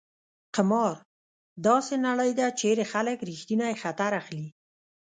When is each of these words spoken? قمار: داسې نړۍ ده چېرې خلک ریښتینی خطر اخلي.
قمار: 0.55 0.95
داسې 1.67 1.93
نړۍ 2.07 2.31
ده 2.39 2.47
چېرې 2.59 2.83
خلک 2.91 3.17
ریښتینی 3.29 3.73
خطر 3.81 4.11
اخلي. 4.21 4.47